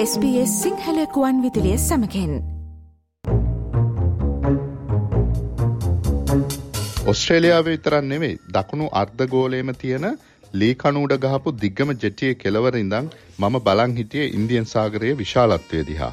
SBS 0.00 0.50
සිංහලකුවන් 0.62 1.38
විදිලිය 1.44 1.78
සමකෙන් 1.84 2.34
ඔස්ට්‍රේලියාව 7.12 7.64
විතරන් 7.68 8.06
නෙවෙයි 8.12 8.36
දකුණු 8.56 8.86
අර්ධගෝලයම 9.00 9.72
තියෙන 9.80 10.06
ලී 10.54 10.76
කණූඩ 10.82 11.14
ගහපු 11.24 11.54
දිග්ගම 11.64 11.90
ජෙටිය 12.04 12.30
කෙලවර 12.42 12.78
ඉඳං 12.82 13.08
මම 13.38 13.58
බලං 13.66 13.96
හිටිය 13.98 14.28
ඉන්දියන් 14.38 14.70
සාගරයේ 14.74 15.18
විශාලත්වය 15.22 15.82
දිහා. 15.90 16.12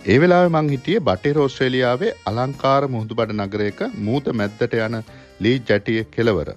ඒ 0.00 0.18
වෙලාවේ 0.22 0.52
මං 0.54 0.72
හිටියේ 0.74 1.04
බටහිර 1.08 1.40
ඕස්ට්‍රේලියාවේ 1.44 2.12
අලංකාර 2.26 2.82
මුහුදුබඩ 2.88 3.36
නගරයක 3.38 3.86
මූත 4.08 4.34
මැද්දට 4.40 4.78
යන 4.80 5.00
ලී 5.40 5.56
ජැටිය 5.70 6.02
කෙලවර. 6.16 6.50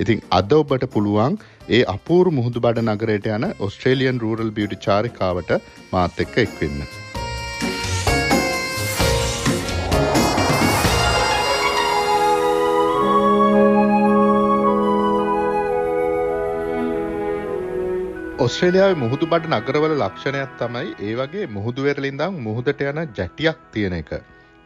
ඉතින් 0.00 0.20
අද 0.30 0.52
ඔබට 0.52 0.84
පුළුවන් 0.88 1.38
ඒ 1.70 1.82
අපූරු 1.86 2.30
මුහුදු 2.30 2.60
බඩ 2.60 2.86
නගරයට 2.88 3.26
යන 3.28 3.46
ඔස්ට්‍රේලියන් 3.60 4.20
රූරල් 4.20 4.50
බියටි 4.50 4.78
චාරිකාවට 4.78 5.50
මාත් 5.92 6.20
එක්ක 6.20 6.38
එක්වෙන්න. 6.38 6.80
ඔස්ට්‍රේලියාවේ 18.44 18.98
මුහුදු 18.98 19.26
බඩ 19.26 19.52
නගරවල 19.52 19.92
ලක්ෂණයක් 19.98 20.56
තමයි 20.58 20.88
ඒ 21.00 21.14
වගේ 21.16 21.46
මුහුදුවෙරලින්දම් 21.48 22.40
මුහුදට 22.46 22.82
යන 22.84 23.04
ජැටියක් 23.12 23.60
තියෙන 23.72 23.94
එක. 23.94 24.10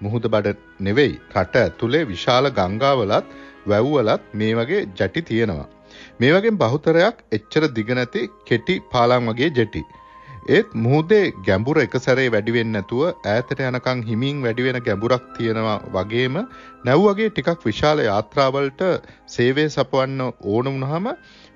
මුහුද 0.01 0.25
බඩ 0.29 0.59
නෙවෙයි 0.81 1.15
රට 1.35 1.61
ඇතුළේ 1.61 2.07
විශාල 2.07 2.51
ගංගාවලත් 2.53 3.31
වැව්වලත් 3.71 4.25
මේ 4.35 4.55
වගේ 4.55 4.83
ජැටි 4.99 5.23
තියෙනවා. 5.23 5.69
මේ 6.21 6.33
වගේ 6.35 6.59
බහුතරයක් 6.61 7.23
එච්චර 7.33 7.65
දිගනැති 7.77 8.23
කෙටි 8.45 8.77
පාලං 8.93 9.31
වගේ 9.31 9.51
ජෙටි. 9.53 9.83
ඒත් 10.49 10.69
මුහුදේ 10.77 11.25
ගැඹුර 11.47 11.79
එක 11.83 11.95
සැරේ 12.01 12.29
වැඩිවෙන්න 12.35 12.71
නැතුව 12.75 13.03
ඈතට 13.09 13.61
යනකං 13.63 14.05
හිමින් 14.05 14.39
වැඩිවෙන 14.45 14.79
ගැඹුරක් 14.83 15.25
තියෙනවා 15.37 15.79
වගේම 15.97 16.39
නැව් 16.85 17.03
වගේ 17.07 17.31
ටිකක් 17.31 17.67
විශාල 17.67 18.05
යාත්‍රාවලට 18.05 18.85
සේවය 19.29 19.67
සපවන්න 19.69 20.23
ඕන 20.25 20.71
වුණහම 20.71 21.11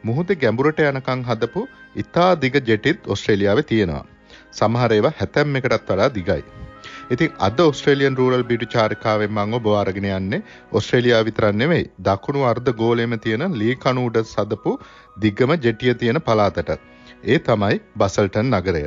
මුහුද 0.05 0.34
ගැඹුරට 0.42 0.83
යනකං 0.84 1.23
හදපු 1.29 1.62
ඉතා 1.97 2.31
දිග 2.36 2.58
ජෙටිත් 2.62 3.08
ඔස්ට්‍රේලියාව 3.08 3.62
තියෙනවා. 3.64 4.05
සමහර 4.53 4.92
ඒවා 4.92 5.17
හැතැම් 5.19 5.58
එකටත් 5.58 5.89
වඩා 5.89 6.12
දිගයි. 6.14 6.42
ඉතින් 7.11 7.34
අද 7.39 7.61
ඔස්ට්‍රේලියන් 7.61 8.17
රූරල් 8.17 8.45
බිඩු 8.45 8.67
චාරිකාවෙන් 8.67 9.33
මං 9.33 9.58
ඔබ 9.58 9.67
අරගෙන 9.75 10.08
යන්නේ 10.11 10.42
ඔස්ට්‍රේලියාව 10.72 11.27
විතරක් 11.28 11.55
නෙවෙයි 11.55 11.91
දකුණු 12.00 12.45
අර්ධ 12.45 12.72
ගෝලයේම 12.75 13.19
තියෙන 13.19 13.47
ලී 13.55 13.77
කණු 13.77 14.06
උඩ 14.08 14.19
සදපු 14.25 14.78
දිග්ගම 15.17 15.55
ජෙටිය 15.58 15.95
තියෙන 15.95 16.20
පළාතට. 16.20 16.73
ඒ 17.25 17.39
තමයි 17.41 17.80
බසල්ටන් 17.97 18.50
නගරය. 18.53 18.84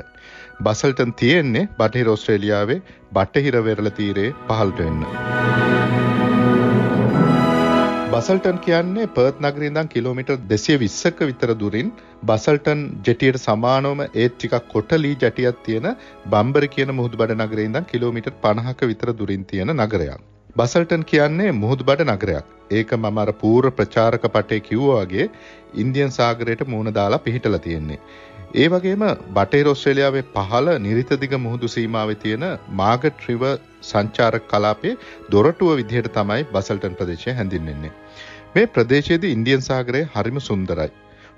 බසල්ටන් 0.61 1.13
තියෙන්නේ 1.13 1.69
බටහිර 1.77 2.09
ඔස්ට්‍රේලියාවේ 2.09 2.81
බටහිර 3.13 3.63
වෙරළ 3.63 3.89
තීරයේ 3.91 4.35
පහළට 4.47 4.79
වෙන්න. 4.79 6.14
බසල්ටන් 8.15 8.59
කියන්නේ 8.59 9.05
පර්ත් 9.07 9.39
නගරින්දන් 9.41 9.87
කිලෝමිටර් 9.87 10.35
දෙසිය 10.43 10.75
විස්සක 10.77 11.17
විතර 11.21 11.51
දුරින් 11.53 11.87
බසල්ටන් 12.23 12.83
ජෙටියට 13.03 13.39
සමානෝම 13.39 14.03
ඒත් 14.03 14.35
ටිකක් 14.35 14.69
කොටලී 14.69 15.11
ජැටියක් 15.15 15.57
තියෙන 15.65 15.87
බම්බර 16.27 16.65
කියන 16.67 16.93
මුහුදු 16.93 17.19
බඩ 17.21 17.37
නගරේඉදන් 17.39 17.89
කිලෝමිටර් 17.89 18.33
පණහක 18.43 18.85
විතර 18.85 19.11
දුරින් 19.13 19.43
තියෙන 19.43 19.73
නගරයක්. 19.77 20.21
බසල්ටන් 20.55 21.03
කියන්නේ 21.03 21.49
මුහුදු 21.53 21.83
බඩ 21.83 22.07
නගරයක්. 22.07 22.45
ඒක 22.71 22.93
මම 22.93 23.17
අර 23.17 23.33
පූර්ව 23.35 23.73
ප්‍රචාරක 23.73 24.29
පටේ 24.29 24.61
කිව්වාගේ 24.61 25.27
ඉන්දියන් 25.75 26.11
සාගරයට 26.11 26.63
මුහුණ 26.67 26.93
දාලා 26.93 27.19
පිහිටලා 27.19 27.59
තියෙන්නේ. 27.59 27.99
ඒ 28.55 28.67
වගේම 28.67 29.01
බටේර 29.33 29.67
ඔස්ට්‍රේලියාවේ 29.67 30.25
පහළ 30.33 30.67
නිරිතදිග 30.79 31.33
මුහුදු 31.37 31.67
සීමාවේ 31.67 32.17
තියෙන 32.17 32.43
මාගට් 32.73 33.23
රිව 33.25 33.41
සංචාරක 33.83 34.43
කලාපේ 34.47 34.93
දොරටුව 35.31 35.71
විදිහට 35.73 36.11
තමයි 36.13 36.45
බසල්ටන් 36.51 36.93
ප්‍රදේශය 36.93 37.33
හැඳින්වෙන්නේ. 37.33 37.91
මේ 38.53 38.67
ප්‍රදේශයේදී 38.67 39.31
ඉන්දියන් 39.31 39.65
සාගරය 39.65 40.01
හරිම 40.13 40.39
සුන්දරයි. 40.41 40.91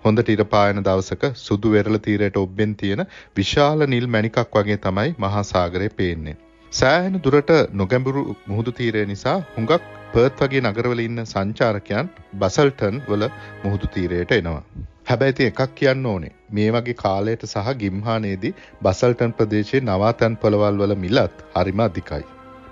හොඳට 0.05 0.29
ඉර 0.29 0.43
පායන 0.45 0.81
දවසක 0.81 1.23
සුදු 1.37 1.71
වෙරළ 1.71 1.99
තීරයට 1.99 2.37
ඔබ්බෙන් 2.37 2.75
තියෙන 2.75 3.01
විශාල 3.35 3.85
නිල් 3.87 4.05
මැණිකක් 4.07 4.37
වගේ 4.55 4.77
තමයි 4.79 5.15
මහා 5.17 5.43
සාගරය 5.45 5.87
පේන්නේ. 5.91 6.35
සෑහෙන 6.71 7.17
දුරට 7.19 7.51
නොගැඹුරු 7.73 8.23
මුහුදු 8.45 8.73
තීරය 8.73 9.05
නිසා 9.05 9.35
හුඟක් 9.55 9.89
පර්ත් 10.11 10.43
වගේ 10.43 10.63
නගරවල 10.63 11.01
ඉන්න 11.01 11.23
සංචාරකයන් 11.25 12.13
බසල්ටන් 12.35 13.01
වල 13.07 13.27
මුහුදු 13.63 13.91
තීරයට 13.95 14.33
එනවා. 14.33 14.61
හැබැයි 15.07 15.33
ඉතින් 15.33 15.47
එකක් 15.47 15.75
කියන්න 15.75 16.05
ඕනේ. 16.05 16.31
මේ 16.51 16.69
වගේ 16.71 16.95
කාලයට 16.95 17.43
සහ 17.45 17.73
ගිම්හානේදී 17.81 18.53
බසල්ටන් 18.81 19.33
ප්‍රදේශයේ 19.33 19.81
නවාතැන් 19.81 20.35
පොළවල් 20.37 20.79
වල 20.81 20.95
මිලත් 20.97 21.43
හරිම 21.55 21.83
අධිකයි. 21.85 22.23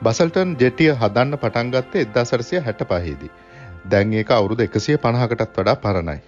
බසල්ටන් 0.02 0.52
ජෙටිය 0.60 0.92
හදන්න 0.94 1.38
පටන් 1.38 1.72
ගත්තේ 1.72 2.06
1965 2.08 3.16
දී. 3.22 3.32
දැන් 3.86 4.14
ඒක 4.14 4.32
අවුරුදු 4.32 4.66
එකසිය 4.68 4.98
පණහකටත් 4.98 5.56
වඩා 5.56 5.76
පරණයි. 5.76 6.20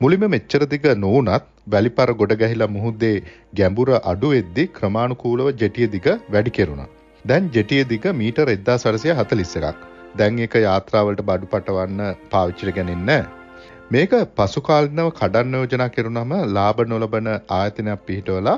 මුලිම 0.00 0.26
මෙච්චර 0.28 0.66
දිග 0.66 0.90
නොවනත් 0.96 1.46
වැලිපර 1.68 2.14
ගොඩ 2.14 2.34
ගැහිලා 2.34 2.70
මුහුද්දේ 2.70 3.14
ගැඹුර 3.54 3.94
අඩු 4.04 4.32
වෙද්දි 4.34 4.66
ක්‍රමාණුකූලව 4.78 5.52
ජෙටිය 5.54 5.88
දිග 5.88 6.10
වැඩි 6.30 6.50
කෙරුණා. 6.50 6.90
දැන් 7.24 7.48
ජෙටිය 7.52 7.84
දිග 7.84 8.10
මීටර් 8.14 8.48
1441ක්. 8.48 9.72
දැන් 10.16 10.38
ඒක 10.38 10.60
යාත්‍රාවලට 10.66 11.24
බඩු 11.30 11.46
පටවන්න 11.46 12.28
පාවිච්චිට 12.30 12.76
ගන්නේ 12.76 13.18
මේක 13.94 14.12
පසුකාලිනව 14.36 15.08
කඩන්න 15.18 15.56
යෝජනා 15.56 15.88
කෙරුණම 15.94 16.30
ලාභ 16.56 16.78
නොලබන 16.92 17.26
ආයතනයක් 17.56 18.00
පිහිටවලා 18.06 18.54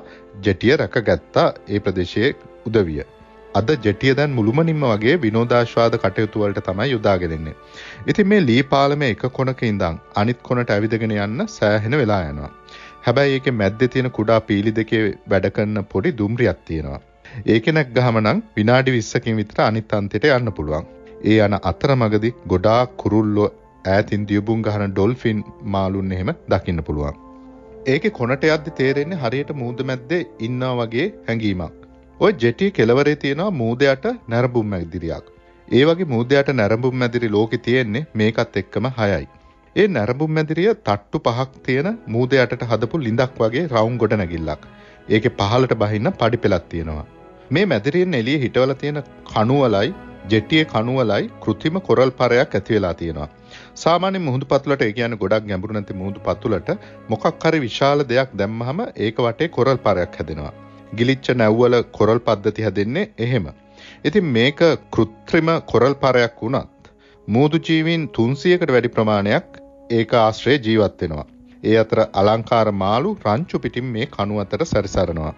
ජෙටිය 0.47 0.73
රැකගත්තා 0.81 1.47
ඒ 1.75 1.81
ප්‍රදේශයේ 1.87 2.31
උදවිය. 2.69 3.01
අද 3.59 3.71
ජෙටිය 3.87 4.13
දැන් 4.19 4.37
මුළුමනින්ම 4.39 4.85
වගේ 4.93 5.17
විනෝදාශ්වාද 5.25 5.97
කටයුතු 6.05 6.43
වලට 6.43 6.63
තමයි 6.69 6.89
යොදාගෙන 6.93 7.35
ඉන්නේ. 7.39 7.57
ඉතින් 8.07 8.31
මේ 8.33 8.41
ලී 8.47 8.63
පාලමේ 8.73 9.11
එක 9.17 9.27
කොනක 9.39 9.65
ඉඳන් 9.71 9.99
අනිත් 10.15 10.41
කොනට 10.49 10.73
ඇවිදගෙන 10.77 11.17
යන්න 11.19 11.45
සෑහෙන 11.57 11.99
වෙලා 12.03 12.23
යනවා. 12.31 12.53
හැබැයි 13.07 13.37
ඒකේ 13.37 13.59
මැද්දේ 13.59 13.91
තියෙන 13.97 14.11
කුඩා 14.21 14.41
පීලි 14.49 14.77
දෙකේ 14.81 15.05
වැඩ 15.33 15.53
කරන 15.59 15.85
පොඩි 15.93 16.17
දුම්රියක් 16.23 16.65
තියෙනවා. 16.71 17.03
ඒකේ 17.53 17.77
නැග්ගහම 17.79 18.23
නම් 18.25 18.47
විනාඩි 18.57 18.99
20කින් 18.99 19.43
විතර 19.43 19.67
අනිත් 19.69 20.01
අන්තයට 20.01 20.33
යන්න 20.33 20.57
පුළුවන්. 20.59 20.91
ඒ 21.25 21.39
යන 21.45 21.63
අතරමඟදී 21.63 22.37
ගොඩාක් 22.53 22.99
කුරුල්ලෝ 23.03 23.53
ඈතින් 23.87 24.27
දියුබුන් 24.29 24.63
ගහන 24.67 24.93
ඩොල්ෆින් 24.93 25.41
මාළුන් 25.75 26.13
එහෙම 26.17 26.31
දකින්න 26.53 26.83
පුළුවන්. 26.87 27.17
ඒකේ 27.93 28.15
කොනට 28.19 28.45
යද්දි 28.49 28.77
තේරෙන්නේ 28.81 29.21
හරියට 29.23 29.51
මූද 29.63 29.81
මැද්දේ 29.91 30.23
ඉන්නවා 30.47 30.75
වගේ 30.81 31.07
හැඟීමක්. 31.29 31.75
ඔය 32.21 32.33
ජෙටි 32.43 32.71
කෙලවරේ 32.79 33.17
තියෙනවා 33.25 33.57
මූදයට 33.61 34.07
නැරඹුම් 34.29 34.69
මැදිරියක්. 34.73 35.27
ඒ 35.69 35.85
වගේ 35.89 36.11
මූදයට 36.15 36.51
නැරඹුම් 36.61 36.97
මැදිරි 37.03 37.31
ලෝකෙ 37.37 37.59
තියෙන්නේ 37.67 38.07
මේකත් 38.15 38.57
එක්කම 38.63 38.89
හයයි. 38.99 39.29
ඒ 39.77 39.87
නැරඹුම් 39.89 40.35
මැදිරිය 40.39 40.73
තට්ටු 40.81 41.23
පහක් 41.27 41.63
තියෙන 41.67 41.91
මූදයටට 42.15 42.67
හදපු 42.71 43.05
ලිඳක් 43.07 43.39
වගේ 43.43 43.65
රවුම් 43.75 44.01
ගොඩ 44.03 44.19
නැගිල්ලක්. 44.23 44.63
ඒකේ 45.09 45.37
පහලට 45.41 45.79
බහින්න 45.83 46.13
පඩි 46.21 46.43
පෙලක් 46.45 46.69
තියෙනවා. 46.73 47.07
මේ 47.51 47.67
මැදිරියෙන් 47.73 48.21
එළිය 48.21 48.39
හිටවල 48.45 48.73
තියෙන 48.83 49.03
කණුවලයි 49.33 49.95
ජෙටියේ 50.31 50.71
කණුවලයි 50.73 51.31
කෘතිම 51.45 51.77
කොරල් 51.89 52.11
පරයක් 52.21 52.55
ඇති 52.55 52.75
වෙලා 52.77 52.95
තියෙනවා. 53.01 53.29
සාමාන්‍ය 53.77 54.19
මුහුදු 54.19 54.47
පතුලට 54.47 54.83
ඒ 54.83 54.93
කියන්නේ 54.93 55.19
ගොඩක් 55.19 55.49
ගැඹුරු 55.49 55.75
නැති 55.77 55.95
මුහුදු 55.95 56.21
පතුලට 56.21 56.69
මොකක් 57.11 57.45
හරි 57.45 57.59
විශාල 57.61 58.05
දෙයක් 58.05 58.31
දැම්මහම 58.35 58.81
ඒක 58.99 59.19
වටේ 59.19 59.49
කොරල් 59.49 59.79
පරයක් 59.79 60.17
හැදෙනවා. 60.21 60.53
ගිලිච්ච 60.95 61.31
නැව්වල 61.35 61.77
කොරල් 61.93 62.21
පද්ධති 62.21 62.67
හැදෙන්නේ 62.67 63.07
එහෙම. 63.19 63.47
ඉතින් 64.05 64.27
මේක 64.31 64.61
කෘත්‍රිම 64.91 65.51
කොරල් 65.67 65.97
පරයක් 65.97 66.43
වුණත් 66.43 66.93
මූදු 67.29 67.61
ජීවීන් 67.61 68.11
300කට 68.11 68.73
වැඩි 68.73 68.89
ප්‍රමාණයක් 68.89 69.59
ඒක 69.93 70.15
ආශ්‍රයේ 70.17 70.61
ජීවත් 70.61 71.03
වෙනවා. 71.03 71.27
ඒ 71.65 71.77
අතර 71.77 72.01
අලංකාර 72.15 72.69
මාළු 72.75 73.17
රංචු 73.27 73.59
පිටින් 73.59 73.93
මේ 73.95 74.07
කණු 74.09 74.41
අතර 74.41 74.65
සැරිසරනවා. 74.65 75.35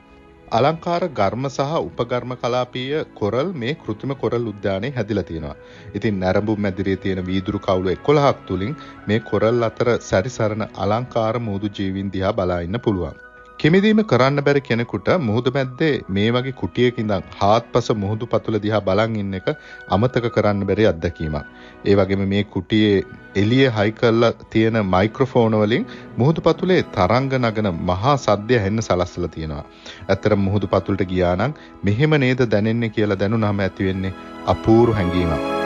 අලංකාර 0.50 1.04
ගර්ම 1.10 1.44
සහ 1.46 1.72
උපගර්ම 1.78 2.32
කලාපීය 2.36 3.04
කොරල් 3.14 3.50
මේ 3.54 3.74
කෘතිම 3.74 4.14
කොරල් 4.14 4.48
උද්‍යානයේ 4.52 4.90
හැදිලා 4.90 5.24
තියෙනවා. 5.24 5.56
ඉතින් 5.94 6.20
නැරඹුම් 6.20 6.60
මැදිරියේ 6.60 7.02
තියෙන 7.04 7.22
වීදුරු 7.26 7.58
කවුළු 7.58 7.94
11ක් 7.98 8.46
තුලින් 8.46 8.76
මේ 9.06 9.20
කොරල් 9.30 9.62
අතර 9.62 9.94
සැරිසරන 10.00 10.68
අලංකාර 10.76 11.38
මූදු 11.40 11.74
ජීවීන් 11.78 12.12
දිහා 12.12 12.32
බලා 12.32 12.60
ඉන්න 12.60 12.80
පුළුවන්. 12.80 13.27
කෙමිදීම 13.60 14.00
කරන්න 14.10 14.40
බැරි 14.46 14.60
කෙනෙකුට 14.60 15.08
මුහුද 15.28 15.48
මැද්දේ 15.54 15.94
මේ 16.16 16.26
වගේ 16.34 16.52
කුටියක 16.60 17.00
ඉඳන් 17.02 17.24
හාත්පස 17.38 17.88
මුහුදු 18.02 18.28
පතුල 18.34 18.58
දිහා 18.66 18.80
බලන් 18.80 19.16
ඉන්න 19.22 19.38
එක 19.38 19.48
අමතක 19.96 20.28
කරන්න 20.36 20.62
බැරි 20.68 20.86
අත්දැකීමක්. 20.92 21.48
ඒ 21.84 21.96
වගේම 22.00 22.22
මේ 22.34 22.44
කුටියේ 22.54 23.02
එළිය 23.36 23.66
හයි 23.78 23.96
කරලා 23.98 24.32
තියෙන 24.54 24.80
මයික්‍රොෆෝන 24.94 25.58
වලින් 25.64 25.90
මුහුදු 26.16 26.46
පතුලේ 26.46 26.80
තරංග 26.94 27.30
නගන 27.42 27.72
මහා 27.84 28.16
සද්දය 28.18 28.64
හෙන්න 28.64 28.86
සලස්සලා 28.86 29.34
තියෙනවා. 29.36 29.68
ඇත්තටම 30.08 30.48
මුහුදු 30.48 30.74
පතුලට 30.74 31.08
ගියා 31.12 31.36
නම් 31.36 31.60
මෙහෙම 31.84 32.20
නේද 32.24 32.48
දැනෙන්නේ 32.48 32.96
කියලා 32.96 33.22
දැනුනහම 33.22 33.64
ඇති 33.68 33.88
වෙන්නේ 33.90 34.18
අපූර්ව 34.46 35.00
හැඟීමක්. 35.00 35.57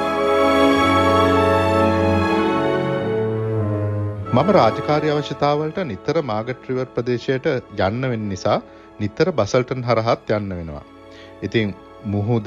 මම 4.33 4.51
රාජකාරී 4.51 5.11
අවශ්‍යතාවලට 5.13 5.79
නිතර 5.85 6.19
මාගට් 6.23 6.63
රිවර් 6.69 6.87
ප්‍රදේශයට 6.91 7.47
යන්න 7.79 8.05
වෙන 8.05 8.23
නිසා 8.29 8.55
නිතර 9.01 9.29
බසල්ටන් 9.31 9.83
හරහත් 9.83 10.31
යන්න 10.31 10.53
වෙනවා. 10.53 10.85
ඉතින් 11.43 11.75
මුහුද 12.07 12.47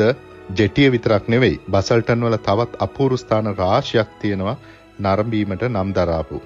ජෙටිය 0.52 0.88
විතරක් 0.90 1.28
නෙවෙයි 1.28 1.60
බසල්ටන් 1.68 2.26
වල 2.26 2.38
තවත් 2.40 2.80
අපූරු 2.80 3.18
ස්ථාන 3.18 3.50
රාශියක් 3.54 4.16
තියෙනවා 4.22 4.56
නරඹීමට 5.00 5.66
නම් 5.68 5.92
දරාපු. 5.92 6.40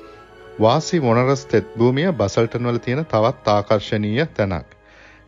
වාසි 0.60 1.00
මොනරස් 1.00 1.46
තෙත් 1.46 1.70
භූමිය 1.78 2.12
බසල්ටන් 2.14 2.68
වල 2.68 2.80
තියෙන 2.80 3.06
තවත් 3.06 3.54
ආකර්ශනීය 3.54 4.26
තැනක්. 4.34 4.68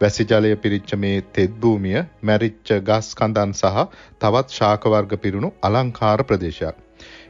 වැසි 0.02 0.26
ජලය 0.26 0.52
පිරිච්ච 0.58 0.92
මේ 0.96 1.22
තෙත් 1.32 1.56
භූමිය 1.58 2.04
මැරිච්ච 2.24 2.74
ගස් 2.84 3.14
කඳන් 3.16 3.56
සහ 3.56 3.88
තවත් 4.20 4.48
ශාක 4.52 4.90
වර්ග 4.90 5.16
පිරුණු 5.20 5.54
අලංකාර 5.62 6.26
ප්‍රදේශයක්. 6.26 6.76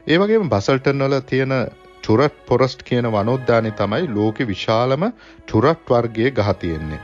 ඒ 0.04 0.18
වගේම 0.18 0.50
බසල්ටන් 0.50 1.04
වල 1.04 1.18
තියෙන 1.26 1.56
ටුරට් 2.02 2.36
පොරස්ට් 2.46 2.80
කියන 2.82 3.06
වනෝද්‍යානය 3.10 3.70
තමයි 3.74 4.06
ලෝකෙ 4.10 4.46
විශාලම 4.46 5.02
ටුරට් 5.08 5.82
වර්ගයේ 5.88 6.30
ගහ 6.32 6.54
තියෙන්නේ. 6.56 7.00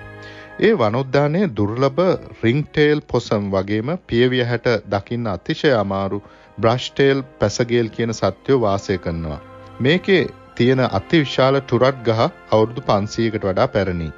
ඒ 0.60 0.72
වනෝද්‍යානයේ 0.74 1.50
දුර්ලභ 1.52 2.00
රිංටේල් 2.42 3.00
පොසම් 3.08 3.44
වගේම 3.50 3.92
පියවිය 4.06 4.44
හැට 4.44 4.66
දකින්න 4.88 5.28
අතිශය 5.28 5.70
අමාරු 5.74 6.18
බ්‍රෂ්ටේල් 6.58 7.22
පැසගේල් 7.38 7.90
කියන 7.90 8.14
සත්‍යෝ 8.14 8.58
වාසය 8.60 8.98
කරනවා. 8.98 9.38
මේකේ 9.80 10.24
තියෙන 10.54 10.82
අති 10.90 11.20
විශාල 11.20 11.60
ටුරට් 11.60 12.02
ගහ 12.04 12.24
අවුරුදු 12.24 12.82
පන්සීකට 12.82 13.44
වඩා 13.44 13.68
පැරණි. 13.68 14.10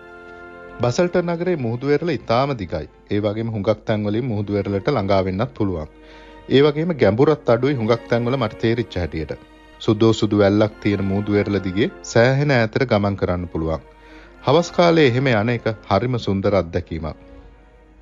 බසල්ට 0.81 1.21
නගරේ 1.25 1.57
මුහදුවෙරල 1.59 2.11
ඉතාම 2.11 2.57
දිගයි. 2.57 2.87
ඒ 3.11 3.21
වගේම 3.21 3.49
හුඟක් 3.51 3.85
තැන්වලින් 3.85 4.25
මුහදුවෙරලට 4.25 4.89
ළඟාවෙන්නත් 4.89 5.55
පුළුවන්. 5.55 5.95
ඒ 6.49 6.63
වගේම 6.63 6.97
ගැඹුරත් 6.97 7.51
අඩුයි 7.51 7.75
හුඟක් 7.75 8.09
තැන්වල 8.09 8.37
මට 8.39 8.61
තේරිච්ච 8.61 8.97
හැටියට. 8.97 9.50
සුදෝ 9.81 10.13
සුදු 10.13 10.39
වැල්ලක් 10.39 10.77
තියෙන 10.83 11.03
මූදුවෙරල 11.05 11.59
දිගේ 11.65 11.89
සෑහෙන 12.07 12.53
ඈතට 12.53 12.87
ගමන් 12.87 13.17
කරන්න 13.17 13.45
පුළුවන්. 13.49 13.85
හවස් 14.45 14.71
කාලේ 14.73 15.07
එහෙම 15.07 15.31
යන 15.33 15.53
එක 15.53 15.69
හරිම 15.89 16.17
සුන්දර 16.21 16.57
අත්දැකීමක්. 16.57 17.21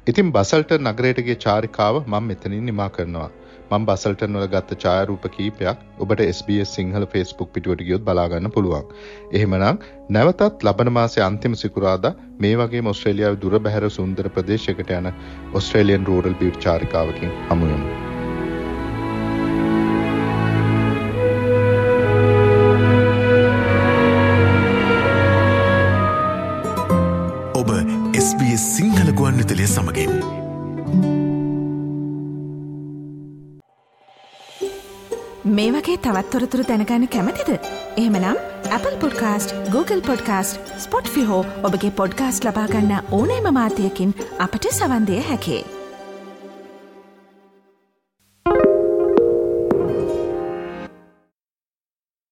ඉතින් 0.07 0.33
බසල්ටන් 0.33 0.89
නගරයටගේ 0.89 1.39
චාරිකාව 1.39 2.01
මම 2.03 2.27
මෙතනින් 2.27 2.65
නිමා 2.65 2.89
කරනවා. 2.91 3.29
මම 3.71 3.85
බසල්ටන් 3.85 4.37
වල 4.37 4.47
ගත්ත 4.47 4.79
ඡායාරූප 4.85 5.25
කීපයක් 5.29 5.85
ඔබට 5.99 6.23
SBS 6.27 6.73
සිංහල 6.73 7.07
Facebook 7.07 7.53
පිටුවට 7.53 7.83
ගියොත් 7.83 8.05
බලා 8.05 8.27
ගන්න 8.29 8.51
පුළුවන්. 8.51 8.89
එහෙමනම් 9.33 9.85
නැවතත් 10.11 10.67
ලබන 10.67 10.93
මාසේ 10.93 11.25
අන්තිම 11.25 11.57
සිකුරාදා 11.57 12.17
මේ 12.39 12.57
වගේම 12.57 12.93
ඕස්ට්‍රේලියාවේ 12.93 13.43
දුර 13.45 13.61
බැහැර 13.61 13.91
සුන්දර 13.93 14.35
ප්‍රදේශයකට 14.35 14.95
යන 14.99 15.15
ඕස්ට්‍රේලියන් 15.55 16.07
රූරල් 16.07 16.39
බියුටි 16.43 16.69
චාරිකාවකින් 16.69 17.35
හමු 17.49 17.73
වෙමු. 17.73 18.08
ගුවන්විතලය 29.13 29.67
සමගින්. 29.67 30.13
මේ 35.45 35.71
වගේ 35.73 35.97
තවත්තොරතුරු 35.99 36.65
දැනගන්න 36.69 37.09
කැමතිද. 37.09 37.51
එහමනම් 37.97 38.37
Apple 38.71 38.97
podcast 39.01 39.55
Google 39.73 40.01
podcast 40.01 40.73
Spotify 41.09 41.41
ඔබගේ 41.63 41.91
පොඩ්කාස්ට 41.91 42.45
ලබාගන්න 42.45 42.95
ඕනෑම 43.11 43.51
මාතයකින් 43.55 44.15
අපට 44.39 44.71
සවන්දය 44.71 45.21
හැකේ. 45.31 45.78